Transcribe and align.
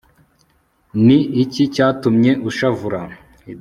ni 1.05 1.19
iki 1.43 1.63
cyatumye 1.73 2.31
ushavura 2.49 2.99